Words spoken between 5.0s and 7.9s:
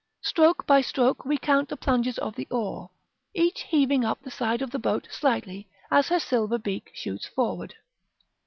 slightly as her silver beak shoots forward.